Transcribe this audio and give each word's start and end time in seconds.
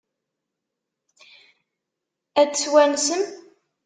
Ad 2.41 2.49
t-twansem? 2.51 3.23